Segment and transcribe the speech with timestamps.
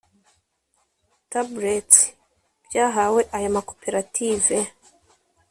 [1.31, 1.97] ‘tablets’
[2.65, 4.57] byahawe aya makoperative